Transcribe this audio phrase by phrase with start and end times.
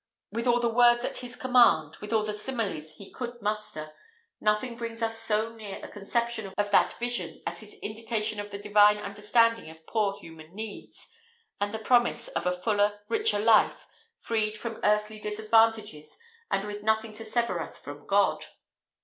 [0.31, 3.93] With all the words at his command, with all the similes he could muster,
[4.39, 8.57] nothing brings us so near a conception of that vision as his indication of the
[8.57, 11.07] Divine understanding of poor human needs,
[11.59, 13.85] and the promise of a fuller, richer life,
[14.17, 16.17] freed from earthly disadvantages
[16.49, 18.47] and with nothing to sever us from God.